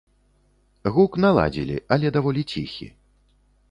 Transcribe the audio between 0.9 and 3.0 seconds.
Гук наладзілі, але даволі ціхі.